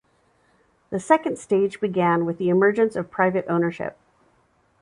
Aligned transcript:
The 0.89 0.99
second 0.99 1.37
stage 1.37 1.79
began 1.79 2.25
with 2.25 2.39
the 2.39 2.49
emergence 2.49 2.95
of 2.95 3.11
private 3.11 3.45
ownership. 3.47 3.99